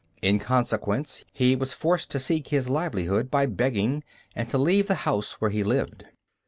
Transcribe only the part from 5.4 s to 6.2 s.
he lived.